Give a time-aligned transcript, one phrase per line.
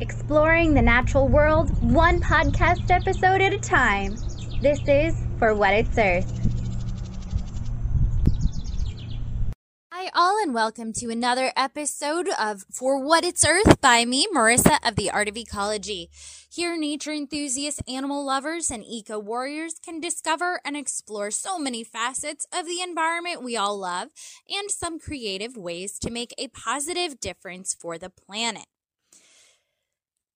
[0.00, 4.14] exploring the natural world one podcast episode at a time.
[4.60, 6.30] This is For What It's Earth.
[9.90, 14.78] Hi, all, and welcome to another episode of For What It's Earth by me, Marissa
[14.86, 16.10] of the Art of Ecology.
[16.50, 22.46] Here, nature enthusiasts, animal lovers, and eco warriors can discover and explore so many facets
[22.52, 24.08] of the environment we all love
[24.48, 28.66] and some creative ways to make a positive difference for the planet.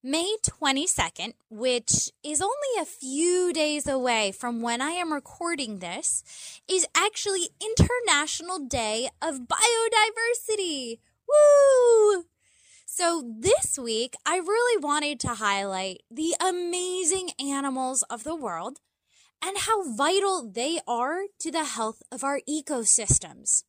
[0.02, 6.24] May 22nd, which is only a few days away from when I am recording this,
[6.66, 11.00] is actually International Day of Biodiversity.
[11.28, 12.24] Woo!
[12.86, 18.78] So this week, I really wanted to highlight the amazing animals of the world
[19.44, 23.64] and how vital they are to the health of our ecosystems.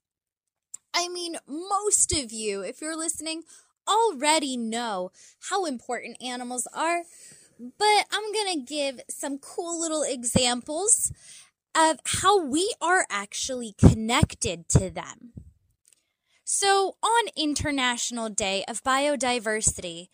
[0.93, 3.43] I mean, most of you, if you're listening,
[3.87, 5.11] already know
[5.49, 7.03] how important animals are,
[7.59, 11.11] but I'm going to give some cool little examples
[11.75, 15.33] of how we are actually connected to them.
[16.43, 20.07] So, on International Day of Biodiversity,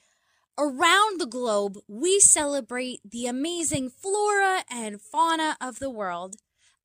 [0.57, 6.35] around the globe, we celebrate the amazing flora and fauna of the world,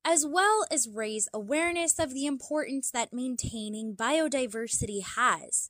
[0.03, 5.69] as well as raise awareness of the importance that maintaining biodiversity has.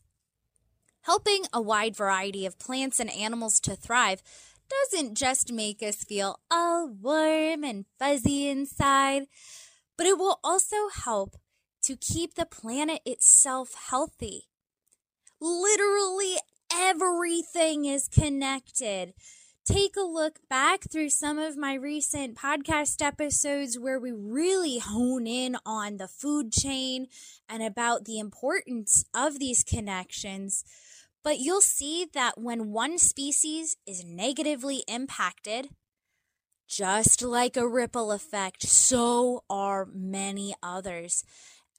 [1.03, 4.23] Helping a wide variety of plants and animals to thrive
[4.69, 9.23] doesn't just make us feel all warm and fuzzy inside,
[9.97, 11.35] but it will also help
[11.83, 14.47] to keep the planet itself healthy.
[15.41, 16.37] Literally
[16.73, 19.13] everything is connected.
[19.65, 25.27] Take a look back through some of my recent podcast episodes where we really hone
[25.27, 27.07] in on the food chain
[27.49, 30.63] and about the importance of these connections
[31.23, 35.69] but you'll see that when one species is negatively impacted,
[36.67, 41.23] just like a ripple effect, so are many others.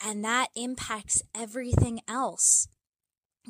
[0.05, 2.69] And that impacts everything else.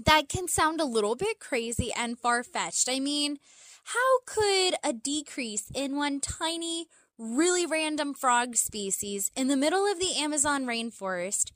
[0.04, 2.88] That can sound a little bit crazy and far fetched.
[2.88, 3.38] I mean,
[3.84, 6.86] how could a decrease in one tiny,
[7.18, 11.52] really random frog species in the middle of the Amazon rainforest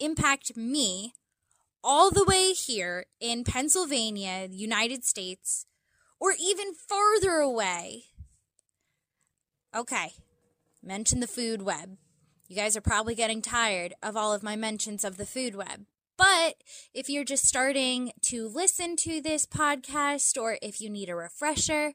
[0.00, 1.12] impact me,
[1.82, 5.66] all the way here in Pennsylvania, United States,
[6.20, 8.04] or even further away.
[9.76, 10.12] Okay,
[10.82, 11.96] mention the food web.
[12.48, 15.84] You guys are probably getting tired of all of my mentions of the food web.
[16.16, 16.56] But
[16.92, 21.92] if you're just starting to listen to this podcast or if you need a refresher,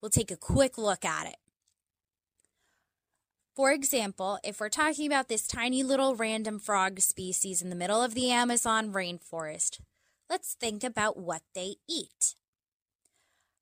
[0.00, 1.36] we'll take a quick look at it.
[3.54, 8.02] For example, if we're talking about this tiny little random frog species in the middle
[8.02, 9.78] of the Amazon rainforest,
[10.30, 12.34] let's think about what they eat.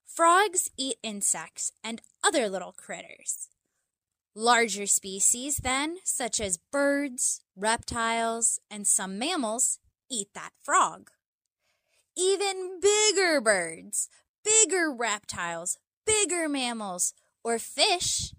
[0.06, 3.48] Frogs eat insects and other little critters.
[4.32, 11.10] Larger species, then, such as birds, reptiles, and some mammals, eat that frog.
[12.16, 14.08] Even bigger birds,
[14.44, 17.12] bigger reptiles, bigger mammals,
[17.42, 18.32] or fish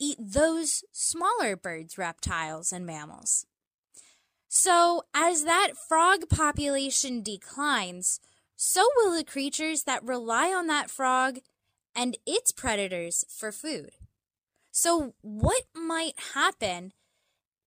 [0.00, 3.46] eat those smaller birds, reptiles, and mammals.
[4.48, 8.18] So, as that frog population declines,
[8.56, 11.38] so will the creatures that rely on that frog
[11.94, 13.90] and its predators for food.
[14.72, 16.92] So, what might happen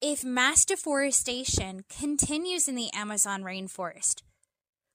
[0.02, 4.24] if mass deforestation continues in the Amazon rainforest?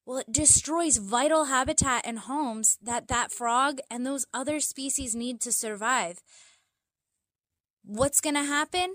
[0.04, 5.40] Well, it destroys vital habitat and homes that that frog and those other species need
[5.42, 6.20] to survive.
[7.90, 8.92] What's going to happen?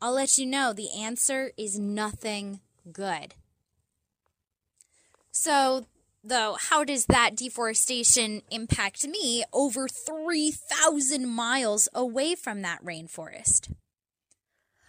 [0.00, 0.72] I'll let you know.
[0.72, 3.34] The answer is nothing good.
[5.30, 5.84] So,
[6.22, 13.74] though, how does that deforestation impact me over 3,000 miles away from that rainforest?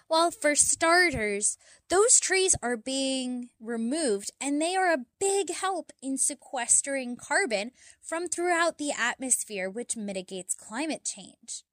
[0.07, 1.57] Well, for starters,
[1.89, 7.71] those trees are being removed and they are a big help in sequestering carbon
[8.01, 11.65] from throughout the atmosphere, which mitigates climate change.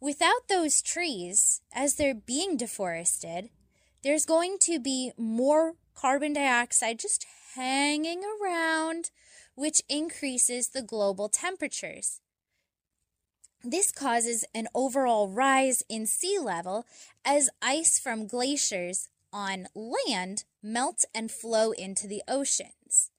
[0.00, 3.48] Without those trees, as they're being deforested,
[4.02, 9.10] there's going to be more carbon dioxide just hanging around,
[9.54, 12.20] which increases the global temperatures.
[13.64, 16.84] This causes an overall rise in sea level
[17.24, 23.10] as ice from glaciers on land melt and flow into the oceans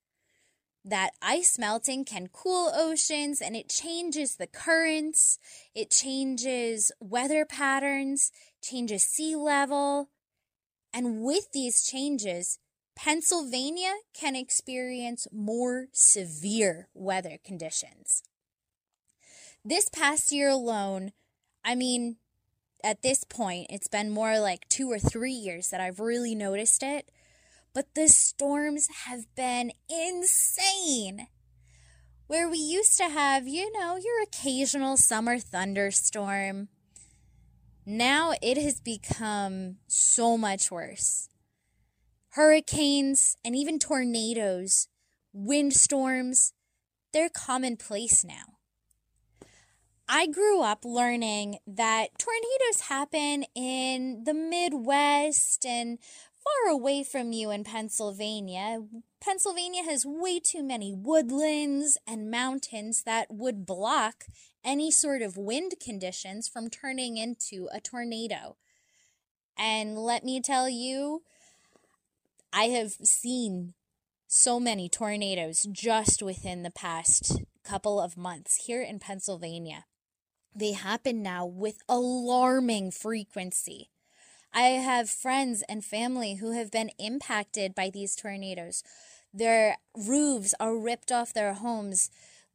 [0.88, 5.38] that ice melting can cool oceans and it changes the currents,
[5.76, 8.32] it changes weather patterns,
[8.62, 10.10] changes sea level.
[10.94, 12.60] And with these changes,
[12.96, 18.24] Pennsylvania can experience more severe weather conditions.
[19.64, 21.12] This past year alone,
[21.64, 22.18] I mean,
[22.84, 26.82] at this point, it's been more like two or three years that I've really noticed
[26.82, 27.12] it.
[27.74, 31.28] But the storms have been insane.
[32.28, 36.68] Where we used to have, you know, your occasional summer thunderstorm,
[37.86, 41.30] now it has become so much worse.
[42.32, 44.90] Hurricanes and even tornadoes,
[45.32, 46.54] windstorms,
[47.14, 48.58] they're commonplace now.
[50.10, 55.98] I grew up learning that tornadoes happen in the Midwest and
[56.48, 58.84] far away from you in Pennsylvania.
[59.20, 64.26] Pennsylvania has way too many woodlands and mountains that would block
[64.64, 68.58] any sort of wind conditions from turning into a tornado.
[69.58, 71.24] And let me tell you,
[72.54, 73.74] I have seen
[74.28, 79.86] so many tornadoes just within the past couple of months here in Pennsylvania.
[80.56, 83.90] They happen now with alarming frequency.
[84.54, 88.84] I have friends and family who have been impacted by these tornadoes.
[89.34, 92.10] Their roofs are ripped off their homes.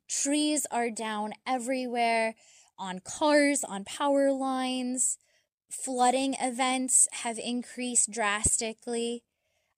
[0.08, 2.34] Trees are down everywhere
[2.78, 5.18] on cars, on power lines.
[5.70, 9.22] Flooding events have increased drastically.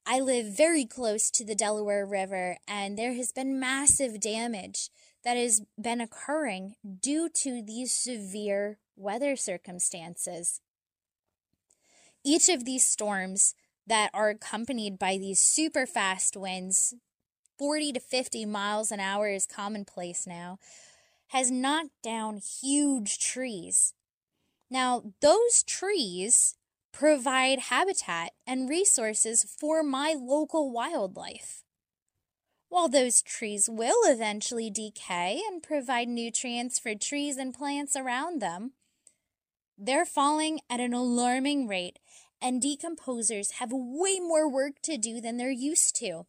[0.06, 4.90] I live very close to the Delaware River, and there has been massive damage
[5.24, 10.60] that has been occurring due to these severe weather circumstances.
[12.24, 13.54] Each of these storms
[13.86, 16.94] that are accompanied by these super fast winds,
[17.58, 20.58] 40 to 50 miles an hour is commonplace now,
[21.28, 23.92] has knocked down huge trees.
[24.70, 26.56] Now, those trees
[26.92, 31.62] provide habitat and resources for my local wildlife.
[32.70, 38.72] While those trees will eventually decay and provide nutrients for trees and plants around them,
[39.76, 41.98] they're falling at an alarming rate,
[42.44, 46.26] and decomposers have way more work to do than they're used to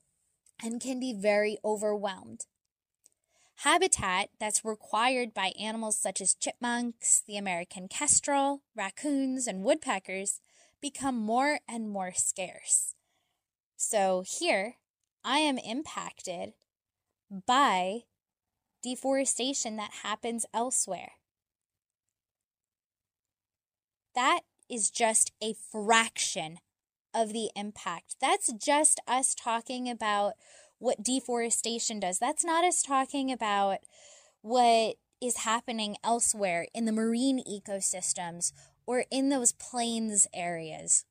[0.63, 2.45] and can be very overwhelmed.
[3.59, 10.39] Habitat that's required by animals such as chipmunks, the American kestrel, raccoons, and woodpeckers
[10.81, 12.95] become more and more scarce.
[13.75, 14.75] So here,
[15.21, 16.53] I am impacted
[17.45, 18.03] by
[18.81, 21.11] deforestation that happens elsewhere.
[24.13, 26.57] That is just a fraction
[27.13, 28.15] of the impact.
[28.19, 30.33] That's just us talking about
[30.79, 32.19] what deforestation does.
[32.19, 33.79] That's not us talking about
[34.41, 38.51] what is happening elsewhere in the marine ecosystems
[38.85, 41.05] or in those plains areas.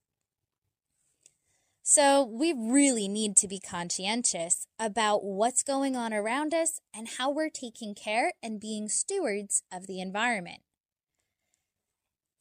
[1.86, 7.30] So, we really need to be conscientious about what's going on around us and how
[7.30, 10.62] we're taking care and being stewards of the environment.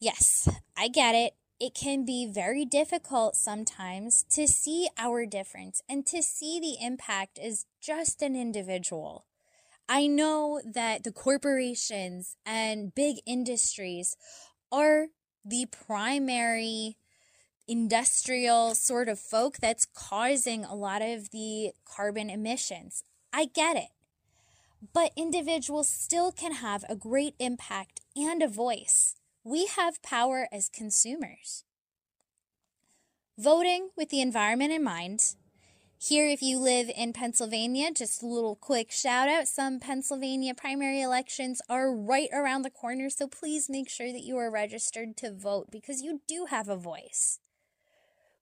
[0.04, 1.32] Yes, I get it.
[1.62, 7.40] It can be very difficult sometimes to see our difference and to see the impact
[7.40, 9.24] as just an individual.
[9.88, 14.18] I know that the corporations and big industries
[14.74, 15.08] are
[15.46, 16.98] the primary
[17.66, 23.06] industrial sort of folk that's causing a lot of the carbon emissions.
[23.32, 23.92] I get it.
[24.92, 29.16] But individuals still can have a great impact and a voice.
[29.46, 31.66] We have power as consumers.
[33.38, 35.36] Voting with the environment in mind.
[35.98, 39.50] Here, if you live in Pennsylvania, just a little quick shout out.
[39.50, 44.38] Some Pennsylvania primary elections are right around the corner, so please make sure that you
[44.38, 47.40] are registered to vote because you do have a voice.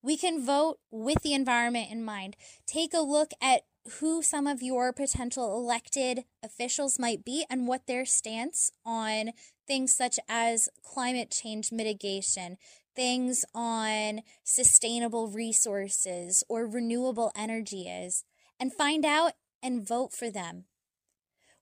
[0.03, 2.35] We can vote with the environment in mind.
[2.67, 3.61] Take a look at
[3.99, 9.31] who some of your potential elected officials might be and what their stance on
[9.71, 12.57] things such as climate change mitigation,
[12.93, 18.25] things on sustainable resources or renewable energy is,
[18.59, 19.31] and find out
[19.63, 20.65] and vote for them.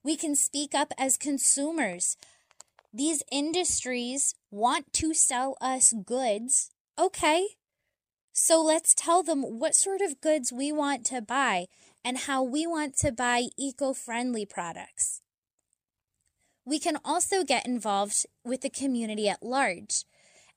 [0.03, 2.17] We can speak up as consumers.
[2.91, 6.71] These industries want to sell us goods.
[6.97, 7.49] Okay,
[8.33, 11.67] so let's tell them what sort of goods we want to buy
[12.03, 15.21] and how we want to buy eco friendly products.
[16.69, 20.05] We can also get involved with the community at large,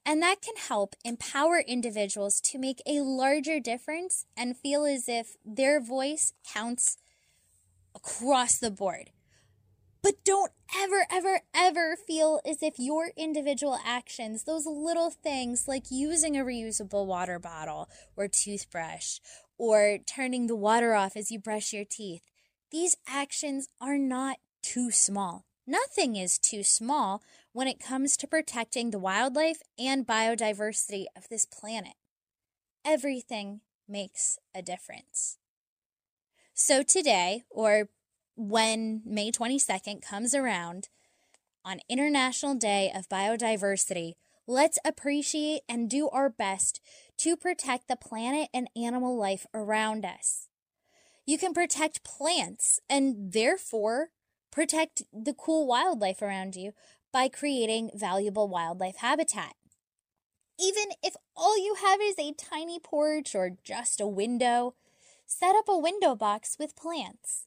[0.05, 5.37] and that can help empower individuals to make a larger difference and feel as if
[5.43, 6.99] their voice counts
[7.95, 9.09] across the board.
[10.03, 15.91] But don't ever, ever, ever feel as if your individual actions, those little things like
[15.91, 17.89] using a reusable water bottle
[18.19, 19.19] or toothbrush
[19.57, 22.29] or turning the water off as you brush your teeth.
[22.71, 25.47] These actions are not too small.
[25.67, 31.45] Nothing is too small when it comes to protecting the wildlife and biodiversity of this
[31.45, 31.95] planet.
[32.85, 35.39] Everything makes a difference.
[36.55, 37.89] So today, or
[38.37, 40.89] when May 22nd comes around,
[41.65, 44.15] on International Day of Biodiversity,
[44.47, 46.81] let's appreciate and do our best
[47.19, 50.49] to protect the planet and animal life around us.
[51.25, 54.09] You can protect plants and therefore
[54.53, 56.73] protect the cool wildlife around you
[57.13, 59.55] by creating valuable wildlife habitat.
[60.61, 64.75] Even if all you have is a tiny porch or just a window,
[65.27, 67.47] set up a window box with plants.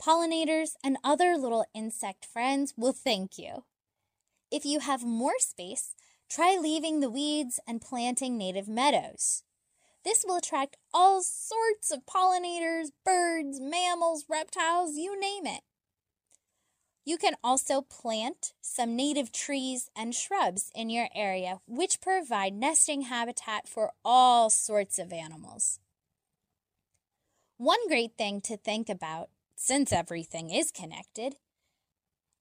[0.00, 3.64] Pollinators and other little insect friends will thank you.
[4.50, 5.94] If you have more space,
[6.30, 9.42] try leaving the weeds and planting native meadows.
[10.04, 15.62] This will attract all sorts of pollinators, birds, mammals, reptiles, you name it.
[17.06, 23.02] You can also plant some native trees and shrubs in your area, which provide nesting
[23.02, 25.78] habitat for all sorts of animals.
[27.58, 31.36] One great thing to think about, since everything is connected,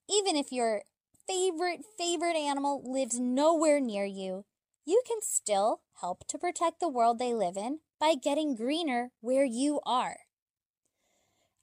[0.09, 0.81] even if your
[1.27, 4.45] favorite, favorite animal lives nowhere near you,
[4.83, 9.45] you can still help to protect the world they live in by getting greener where
[9.45, 10.17] you are.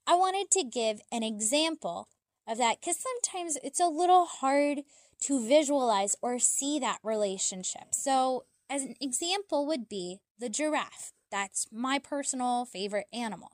[0.06, 2.08] I wanted to give an example
[2.46, 4.82] of that because sometimes it's a little hard
[5.22, 7.94] to visualize or see that relationship.
[7.94, 11.12] So, as an example, would be the giraffe.
[11.30, 13.52] That's my personal favorite animal.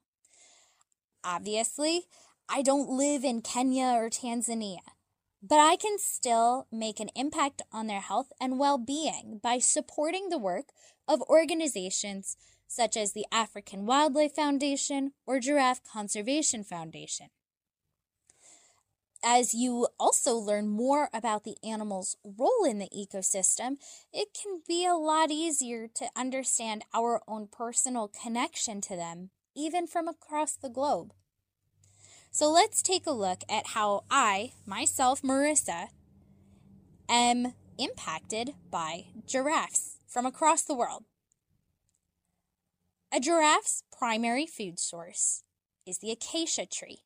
[1.23, 2.07] Obviously,
[2.49, 4.79] I don't live in Kenya or Tanzania,
[5.43, 10.29] but I can still make an impact on their health and well being by supporting
[10.29, 10.67] the work
[11.07, 17.29] of organizations such as the African Wildlife Foundation or Giraffe Conservation Foundation.
[19.25, 23.79] As you also learn more about the animal's role in the ecosystem,
[24.13, 29.89] it can be a lot easier to understand our own personal connection to them, even
[29.89, 31.13] from across the globe.
[32.31, 35.89] So let's take a look at how I, myself, Marissa,
[37.09, 41.05] am impacted by giraffes from across the world.
[43.13, 45.43] A giraffe's primary food source
[45.87, 47.01] is the acacia tree.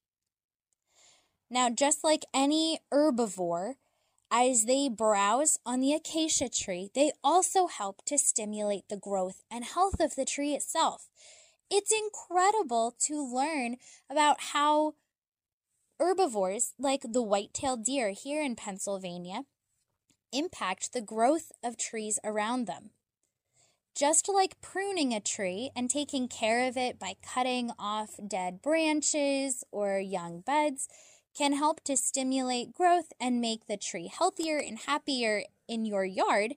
[1.53, 3.75] Now, just like any herbivore,
[4.31, 9.63] as they browse on the acacia tree, they also help to stimulate the growth and
[9.63, 11.11] health of the tree itself.
[11.71, 13.77] It's incredible to learn
[14.09, 14.95] about how
[16.01, 19.43] herbivores, like the white-tailed deer here in Pennsylvania,
[20.33, 22.93] impact the growth of trees around them.
[23.95, 29.65] Just like pruning a tree and taking care of it by cutting off dead branches
[29.71, 30.89] or young buds
[31.37, 36.55] can help to stimulate growth and make the tree healthier and happier in your yard,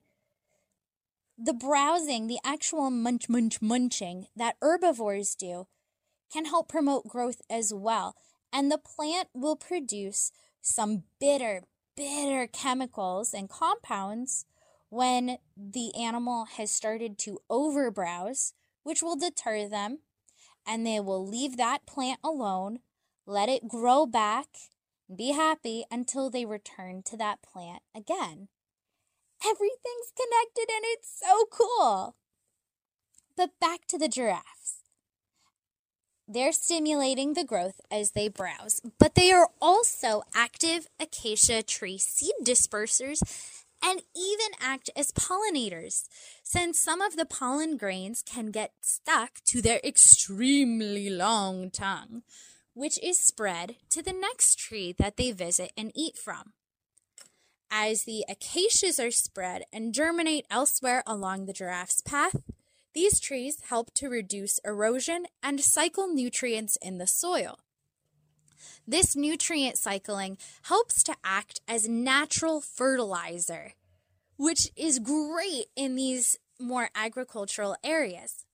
[1.38, 5.66] the browsing, the actual munch, munch, munching that herbivores do
[6.32, 8.16] can help promote growth as well.
[8.52, 11.62] And the plant will produce some bitter,
[11.96, 14.46] bitter chemicals and compounds
[14.88, 18.52] when the animal has started to overbrowse,
[18.82, 19.98] which will deter them,
[20.66, 22.80] and they will leave that plant alone,
[23.26, 24.46] let it grow back,
[25.14, 28.48] be happy until they return to that plant again.
[29.44, 32.16] Everything's connected and it's so cool.
[33.36, 34.82] But back to the giraffes.
[36.28, 42.34] They're stimulating the growth as they browse, but they are also active acacia tree seed
[42.42, 43.22] dispersers
[43.84, 46.08] and even act as pollinators,
[46.42, 52.22] since some of the pollen grains can get stuck to their extremely long tongue,
[52.76, 56.52] which is spread to the next tree that they visit and eat from.
[57.70, 62.36] As the acacias are spread and germinate elsewhere along the giraffe's path,
[62.94, 67.58] these trees help to reduce erosion and cycle nutrients in the soil.
[68.86, 73.72] This nutrient cycling helps to act as natural fertilizer,
[74.36, 78.45] which is great in these more agricultural areas.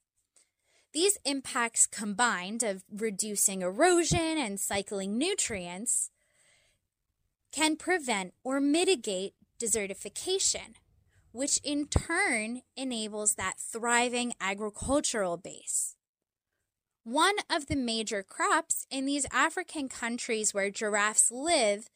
[0.92, 6.10] These impacts combined of reducing erosion and cycling nutrients
[7.50, 10.74] can prevent or mitigate desertification,
[11.32, 15.96] which in turn enables that thriving agricultural base.
[17.04, 21.88] One of the major crops in these African countries where giraffes live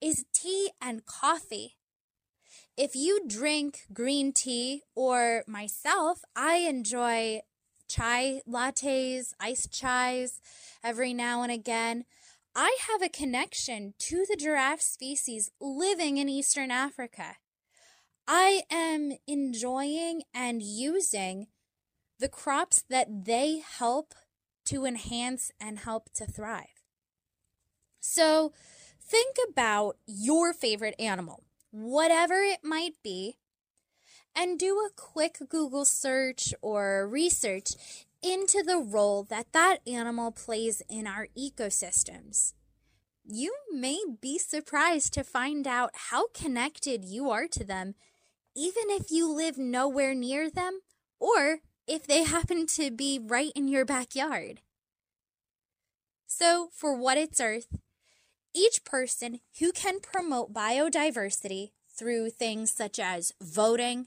[0.00, 1.76] is tea and coffee.
[2.76, 7.42] If you drink green tea, or myself, I enjoy
[7.92, 10.40] chai lattes, iced chais
[10.82, 12.04] every now and again.
[12.54, 17.36] I have a connection to the giraffe species living in Eastern Africa.
[18.26, 21.48] I am enjoying and using
[22.18, 24.14] the crops that they help
[24.66, 26.82] to enhance and help to thrive.
[28.00, 28.52] So
[29.00, 33.38] think about your favorite animal, whatever it might be,
[34.36, 37.72] and do a quick Google search or research
[38.22, 42.54] into the role that that animal plays in our ecosystems.
[43.24, 47.94] You may be surprised to find out how connected you are to them,
[48.56, 50.80] even if you live nowhere near them
[51.18, 54.60] or if they happen to be right in your backyard.
[56.26, 57.66] So, for what it's worth,
[58.54, 64.06] each person who can promote biodiversity through things such as voting,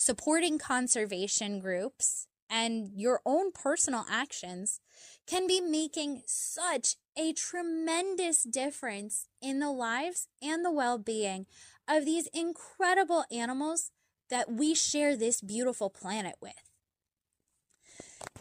[0.00, 4.80] supporting conservation groups, and your own personal actions
[5.26, 11.44] can be making such a tremendous difference in the lives and the well being
[11.86, 13.90] of these incredible animals
[14.30, 16.54] that we share this beautiful planet with.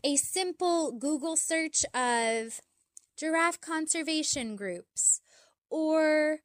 [0.01, 2.61] A simple Google search of
[3.17, 5.19] giraffe conservation groups,
[5.69, 6.37] or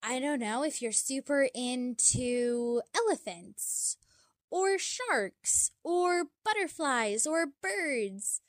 [0.00, 3.96] I don't know if you're super into elephants
[4.54, 8.40] or sharks or butterflies or birds.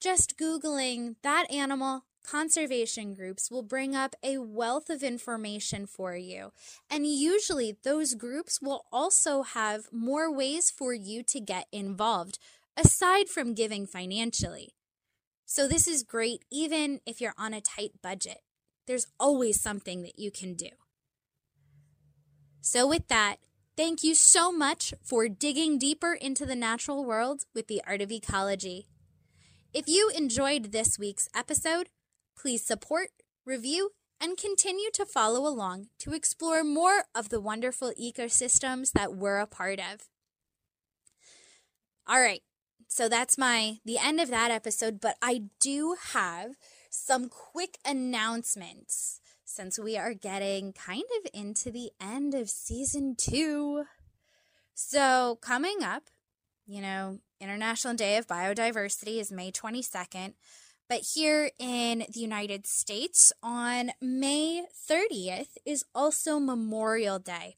[0.00, 6.52] Just Googling that animal conservation groups will bring up a wealth of information for you.
[6.88, 12.38] And usually, those groups will also have more ways for you to get involved,
[12.74, 14.72] aside from giving financially.
[15.44, 18.38] So, this is great even if you're on a tight budget.
[18.86, 20.70] There's always something that you can do.
[22.62, 23.36] So, with that,
[23.76, 28.12] Thank you so much for digging deeper into the natural world with the art of
[28.12, 28.86] ecology.
[29.72, 31.88] If you enjoyed this week's episode,
[32.38, 33.08] please support,
[33.44, 33.90] review,
[34.20, 39.46] and continue to follow along to explore more of the wonderful ecosystems that we're a
[39.46, 40.08] part of.
[42.06, 42.42] All right.
[42.86, 46.52] So that's my the end of that episode, but I do have
[46.90, 49.20] some quick announcements
[49.54, 53.84] since we are getting kind of into the end of season two.
[54.74, 56.04] So, coming up,
[56.66, 60.34] you know, International Day of Biodiversity is May 22nd.
[60.88, 67.56] But here in the United States, on May 30th is also Memorial Day.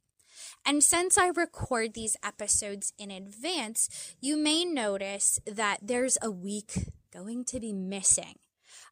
[0.66, 6.90] And since I record these episodes in advance, you may notice that there's a week
[7.12, 8.36] going to be missing.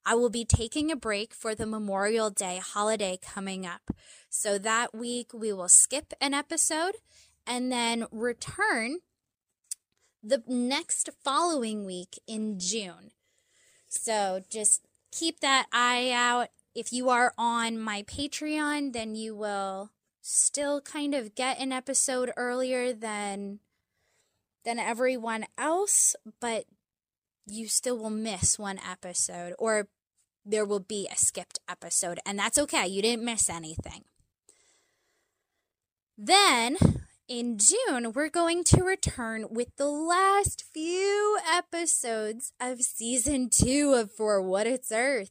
[0.06, 3.90] I will be taking a break for the Memorial Day holiday coming up.
[4.28, 6.96] So that week we will skip an episode
[7.46, 8.98] and then return
[10.22, 13.12] the next following week in June.
[13.88, 16.48] So just keep that eye out.
[16.74, 19.90] If you are on my Patreon, then you will
[20.20, 23.60] still kind of get an episode earlier than
[24.64, 26.64] than everyone else, but
[27.46, 29.88] you still will miss one episode or
[30.44, 32.86] there will be a skipped episode, and that's okay.
[32.86, 34.04] You didn't miss anything.
[36.16, 36.76] Then
[37.26, 44.12] in June, we're going to return with the last few episodes of season two of
[44.12, 45.30] For What It's Earth.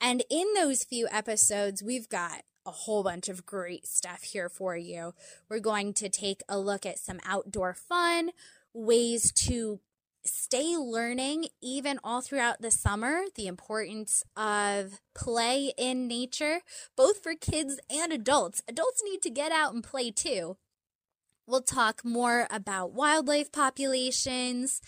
[0.00, 4.76] And in those few episodes, we've got a whole bunch of great stuff here for
[4.76, 5.14] you.
[5.48, 8.30] We're going to take a look at some outdoor fun,
[8.74, 9.80] ways to
[10.24, 16.60] stay learning even all throughout the summer the importance of play in nature,
[16.96, 18.62] both for kids and adults.
[18.68, 20.56] Adults need to get out and play too.
[21.46, 24.80] We'll talk more about wildlife populations.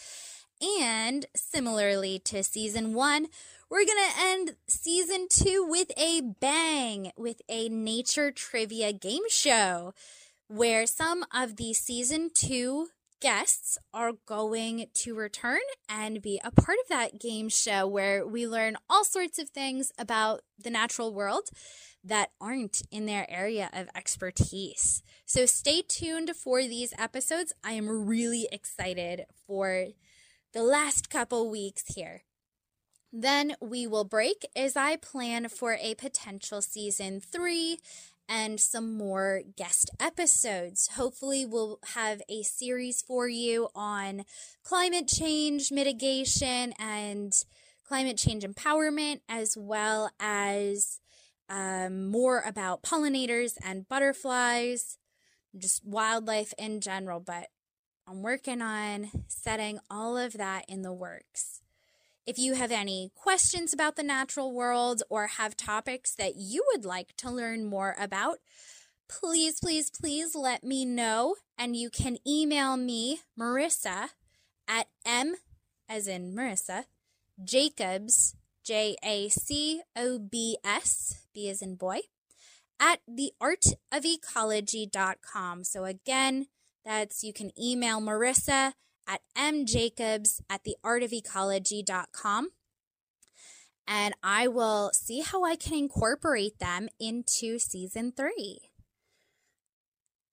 [0.81, 3.27] And similarly to season one,
[3.69, 9.95] we're going to end season two with a bang with a nature trivia game show
[10.47, 12.89] where some of the season two
[13.23, 18.49] guests are going to return and be a part of that game show where we
[18.49, 21.49] learn all sorts of things about the natural world
[22.03, 25.05] that aren't in their area of expertise.
[25.25, 27.53] So stay tuned for these episodes.
[27.63, 29.87] I am really excited for
[30.53, 32.25] the last couple weeks here.
[33.13, 37.79] Then we will break as I plan for a potential season three
[38.29, 40.91] and some more guest episodes.
[40.95, 44.25] Hopefully, we'll have a series for you on
[44.63, 47.33] climate change mitigation and
[47.87, 51.01] climate change empowerment, as well as
[51.49, 54.99] um, more about pollinators and butterflies,
[55.57, 57.21] just wildlife in general.
[57.21, 57.49] But
[58.09, 61.63] I'm working on setting all of that in the works.
[62.25, 66.85] If you have any questions about the natural world or have topics that you would
[66.85, 68.39] like to learn more about,
[69.09, 71.35] please, please, please let me know.
[71.59, 74.11] And you can email me, Marissa,
[74.69, 75.35] at M,
[75.89, 76.85] as in Marissa,
[77.43, 82.03] Jacobs, J A C O B S, B as in boy,
[82.79, 85.65] at theartofecology.com.
[85.65, 86.47] So again,
[86.85, 88.75] that's you can email Marissa
[89.13, 92.49] at mjacobs at theartofecology.com
[93.87, 98.71] and I will see how I can incorporate them into season three.